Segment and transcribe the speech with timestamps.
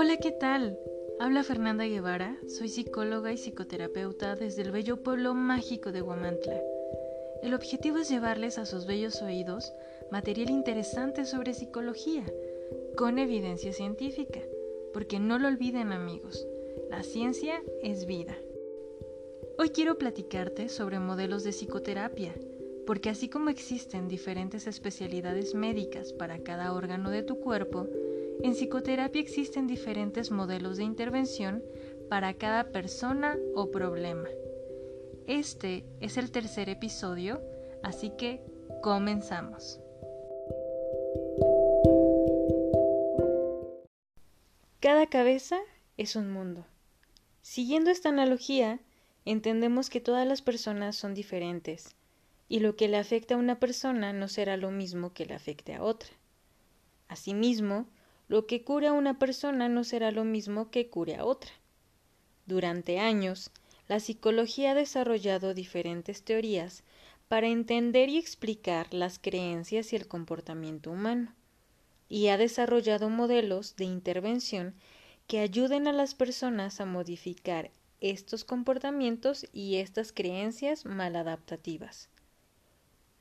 [0.00, 0.78] Hola, ¿qué tal?
[1.18, 6.62] Habla Fernanda Guevara, soy psicóloga y psicoterapeuta desde el bello pueblo mágico de Guamantla.
[7.42, 9.72] El objetivo es llevarles a sus bellos oídos
[10.12, 12.22] material interesante sobre psicología,
[12.96, 14.38] con evidencia científica,
[14.92, 16.46] porque no lo olviden amigos,
[16.88, 18.38] la ciencia es vida.
[19.58, 22.36] Hoy quiero platicarte sobre modelos de psicoterapia,
[22.86, 27.88] porque así como existen diferentes especialidades médicas para cada órgano de tu cuerpo,
[28.42, 31.62] en psicoterapia existen diferentes modelos de intervención
[32.08, 34.28] para cada persona o problema.
[35.26, 37.42] Este es el tercer episodio,
[37.82, 38.42] así que
[38.82, 39.80] comenzamos.
[44.80, 45.58] Cada cabeza
[45.96, 46.64] es un mundo.
[47.42, 48.80] Siguiendo esta analogía,
[49.24, 51.96] entendemos que todas las personas son diferentes,
[52.48, 55.74] y lo que le afecta a una persona no será lo mismo que le afecte
[55.74, 56.10] a otra.
[57.08, 57.86] Asimismo,
[58.28, 61.50] lo que cura a una persona no será lo mismo que cure a otra.
[62.46, 63.50] Durante años,
[63.88, 66.84] la psicología ha desarrollado diferentes teorías
[67.28, 71.34] para entender y explicar las creencias y el comportamiento humano,
[72.08, 74.74] y ha desarrollado modelos de intervención
[75.26, 82.08] que ayuden a las personas a modificar estos comportamientos y estas creencias maladaptativas.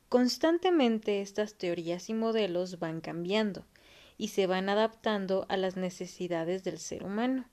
[0.08, 3.66] Constantemente estas teorías y modelos van cambiando,
[4.18, 7.46] y se van adaptando a las necesidades del ser humano.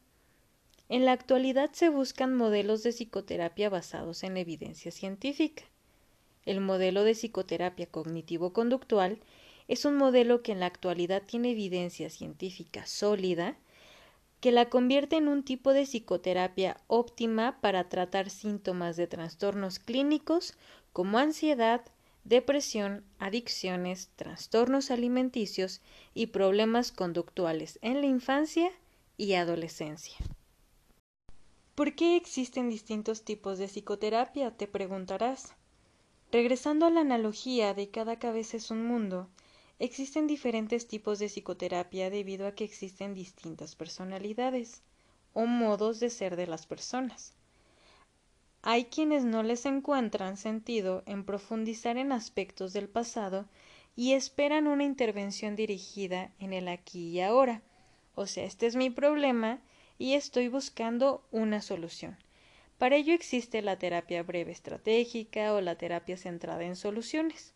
[0.88, 5.64] En la actualidad se buscan modelos de psicoterapia basados en evidencia científica.
[6.44, 9.20] El modelo de psicoterapia cognitivo-conductual
[9.66, 13.56] es un modelo que en la actualidad tiene evidencia científica sólida
[14.40, 20.52] que la convierte en un tipo de psicoterapia óptima para tratar síntomas de trastornos clínicos
[20.92, 21.80] como ansiedad,
[22.24, 25.80] depresión, adicciones, trastornos alimenticios
[26.14, 28.70] y problemas conductuales en la infancia
[29.16, 30.16] y adolescencia.
[31.74, 34.56] ¿Por qué existen distintos tipos de psicoterapia?
[34.56, 35.54] te preguntarás.
[36.32, 39.28] Regresando a la analogía de cada cabeza es un mundo,
[39.78, 44.82] existen diferentes tipos de psicoterapia debido a que existen distintas personalidades
[45.32, 47.34] o modos de ser de las personas.
[48.66, 53.44] Hay quienes no les encuentran sentido en profundizar en aspectos del pasado
[53.94, 57.60] y esperan una intervención dirigida en el aquí y ahora.
[58.14, 59.60] O sea, este es mi problema
[59.98, 62.16] y estoy buscando una solución.
[62.78, 67.52] Para ello existe la terapia breve estratégica o la terapia centrada en soluciones.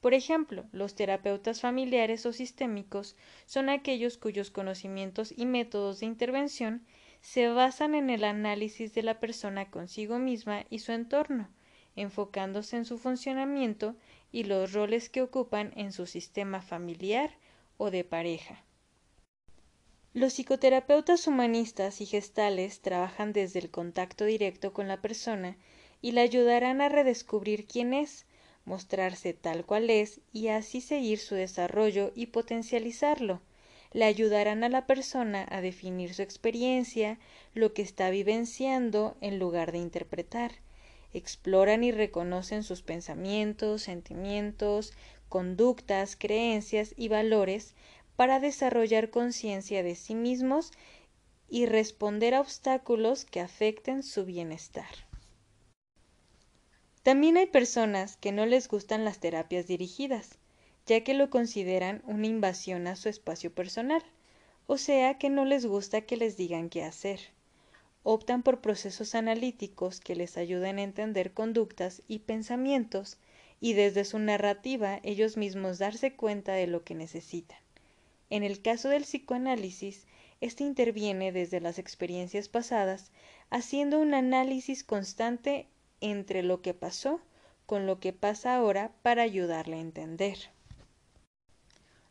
[0.00, 6.86] Por ejemplo, los terapeutas familiares o sistémicos son aquellos cuyos conocimientos y métodos de intervención
[7.20, 11.48] se basan en el análisis de la persona consigo misma y su entorno,
[11.96, 13.96] enfocándose en su funcionamiento
[14.30, 17.30] y los roles que ocupan en su sistema familiar
[17.76, 18.64] o de pareja.
[20.14, 25.56] Los psicoterapeutas humanistas y gestales trabajan desde el contacto directo con la persona
[26.00, 28.26] y la ayudarán a redescubrir quién es,
[28.64, 33.40] mostrarse tal cual es y así seguir su desarrollo y potencializarlo,
[33.92, 37.18] le ayudarán a la persona a definir su experiencia,
[37.54, 40.52] lo que está vivenciando en lugar de interpretar.
[41.12, 44.92] Exploran y reconocen sus pensamientos, sentimientos,
[45.28, 47.74] conductas, creencias y valores
[48.16, 50.72] para desarrollar conciencia de sí mismos
[51.48, 55.08] y responder a obstáculos que afecten su bienestar.
[57.02, 60.38] También hay personas que no les gustan las terapias dirigidas,
[60.88, 64.02] ya que lo consideran una invasión a su espacio personal,
[64.66, 67.20] o sea que no les gusta que les digan qué hacer.
[68.04, 73.18] Optan por procesos analíticos que les ayuden a entender conductas y pensamientos
[73.60, 77.58] y desde su narrativa ellos mismos darse cuenta de lo que necesitan.
[78.30, 80.06] En el caso del psicoanálisis,
[80.40, 83.10] este interviene desde las experiencias pasadas,
[83.50, 85.66] haciendo un análisis constante
[86.00, 87.20] entre lo que pasó
[87.66, 90.38] con lo que pasa ahora para ayudarle a entender.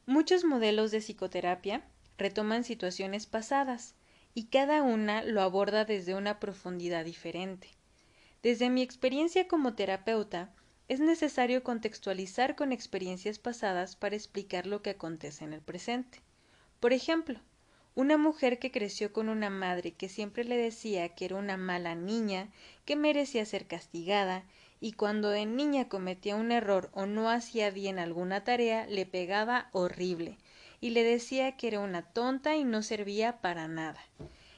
[0.09, 1.83] Muchos modelos de psicoterapia
[2.18, 3.94] retoman situaciones pasadas
[4.33, 7.68] y cada una lo aborda desde una profundidad diferente.
[8.42, 10.54] Desde mi experiencia como terapeuta,
[10.88, 16.21] es necesario contextualizar con experiencias pasadas para explicar lo que acontece en el presente.
[16.80, 17.42] Por ejemplo,
[17.97, 21.95] una mujer que creció con una madre que siempre le decía que era una mala
[21.95, 22.47] niña,
[22.85, 24.44] que merecía ser castigada
[24.79, 29.69] y cuando de niña cometía un error o no hacía bien alguna tarea le pegaba
[29.71, 30.38] horrible
[30.79, 34.00] y le decía que era una tonta y no servía para nada.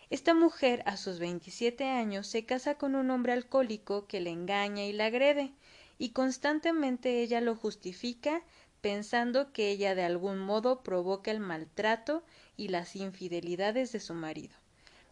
[0.09, 4.83] Esta mujer a sus veintisiete años se casa con un hombre alcohólico que le engaña
[4.83, 5.53] y la agrede,
[5.97, 8.42] y constantemente ella lo justifica
[8.81, 12.24] pensando que ella de algún modo provoca el maltrato
[12.59, 14.53] y las infidelidades de su marido.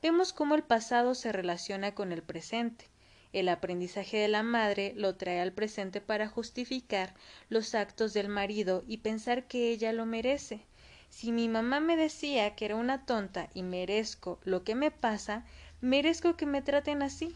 [0.01, 2.85] Vemos cómo el pasado se relaciona con el presente.
[3.31, 7.15] El aprendizaje de la madre lo trae al presente para justificar
[7.47, 10.65] los actos del marido y pensar que ella lo merece.
[11.09, 15.45] Si mi mamá me decía que era una tonta y merezco lo que me pasa,
[15.79, 17.33] merezco que me traten así.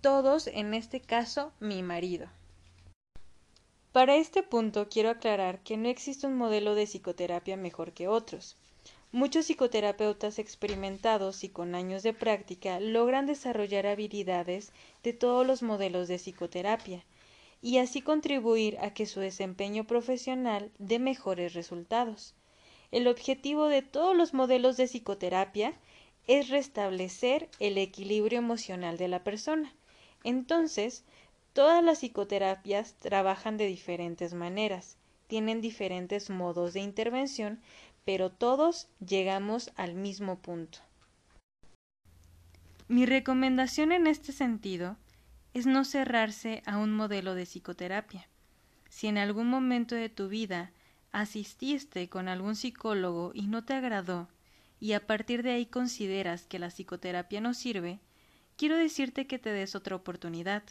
[0.00, 2.28] Todos, en este caso, mi marido.
[3.92, 8.56] Para este punto quiero aclarar que no existe un modelo de psicoterapia mejor que otros.
[9.12, 14.72] Muchos psicoterapeutas experimentados y con años de práctica logran desarrollar habilidades
[15.02, 17.04] de todos los modelos de psicoterapia
[17.62, 22.34] y así contribuir a que su desempeño profesional dé mejores resultados.
[22.90, 25.72] El objetivo de todos los modelos de psicoterapia
[26.26, 29.74] es restablecer el equilibrio emocional de la persona.
[30.24, 31.04] Entonces,
[31.52, 37.60] todas las psicoterapias trabajan de diferentes maneras, tienen diferentes modos de intervención,
[38.06, 40.78] pero todos llegamos al mismo punto.
[42.86, 44.96] Mi recomendación en este sentido
[45.54, 48.28] es no cerrarse a un modelo de psicoterapia.
[48.88, 50.70] Si en algún momento de tu vida
[51.10, 54.28] asististe con algún psicólogo y no te agradó,
[54.78, 57.98] y a partir de ahí consideras que la psicoterapia no sirve,
[58.56, 60.62] quiero decirte que te des otra oportunidad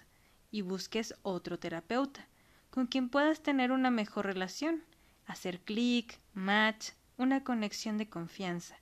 [0.51, 2.29] y busques otro terapeuta,
[2.69, 4.83] con quien puedas tener una mejor relación,
[5.25, 8.77] hacer clic, match, una conexión de confianza,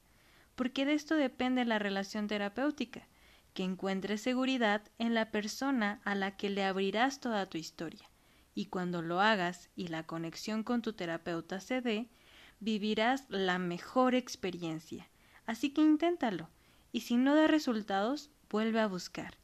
[0.55, 3.07] porque de esto depende la relación terapéutica,
[3.53, 8.09] que encuentres seguridad en la persona a la que le abrirás toda tu historia,
[8.55, 12.09] y cuando lo hagas y la conexión con tu terapeuta se dé,
[12.59, 15.09] vivirás la mejor experiencia.
[15.45, 16.49] Así que inténtalo,
[16.91, 19.37] y si no da resultados, vuelve a buscar.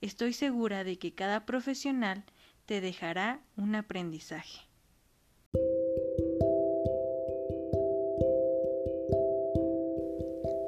[0.00, 2.24] Estoy segura de que cada profesional
[2.66, 4.65] te dejará un aprendizaje.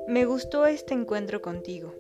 [0.09, 1.95] Me gustó este encuentro contigo.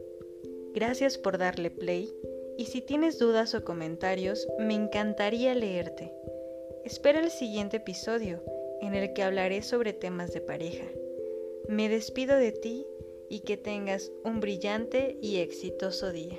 [0.72, 2.10] Gracias por darle play
[2.56, 6.10] y si tienes dudas o comentarios, me encantaría leerte.
[6.86, 8.42] Espera el siguiente episodio
[8.80, 10.86] en el que hablaré sobre temas de pareja.
[11.68, 12.86] Me despido de ti
[13.28, 16.38] y que tengas un brillante y exitoso día.